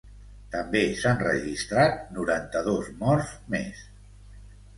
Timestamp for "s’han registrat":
1.01-1.99